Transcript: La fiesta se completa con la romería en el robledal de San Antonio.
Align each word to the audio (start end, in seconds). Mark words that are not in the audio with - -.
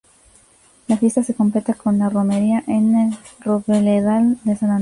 La 0.87 0.97
fiesta 0.97 1.21
se 1.23 1.35
completa 1.35 1.75
con 1.75 1.99
la 1.99 2.09
romería 2.09 2.63
en 2.65 2.95
el 2.95 3.17
robledal 3.41 4.39
de 4.45 4.55
San 4.55 4.71
Antonio. 4.71 4.79